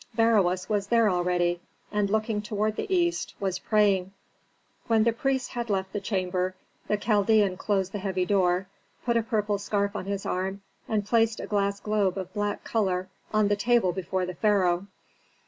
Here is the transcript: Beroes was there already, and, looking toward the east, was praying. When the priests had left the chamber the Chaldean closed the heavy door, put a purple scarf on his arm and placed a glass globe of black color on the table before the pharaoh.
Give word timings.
Beroes 0.15 0.67
was 0.67 0.87
there 0.87 1.11
already, 1.11 1.61
and, 1.91 2.09
looking 2.09 2.41
toward 2.41 2.75
the 2.75 2.91
east, 2.91 3.35
was 3.39 3.59
praying. 3.59 4.13
When 4.87 5.03
the 5.03 5.13
priests 5.13 5.49
had 5.49 5.69
left 5.69 5.93
the 5.93 5.99
chamber 6.01 6.55
the 6.87 6.97
Chaldean 6.97 7.55
closed 7.55 7.91
the 7.91 7.99
heavy 7.99 8.25
door, 8.25 8.65
put 9.05 9.15
a 9.15 9.21
purple 9.21 9.59
scarf 9.59 9.95
on 9.95 10.05
his 10.05 10.25
arm 10.25 10.63
and 10.87 11.05
placed 11.05 11.39
a 11.39 11.45
glass 11.45 11.79
globe 11.79 12.17
of 12.17 12.33
black 12.33 12.63
color 12.63 13.09
on 13.31 13.47
the 13.47 13.55
table 13.55 13.91
before 13.91 14.25
the 14.25 14.33
pharaoh. 14.33 14.87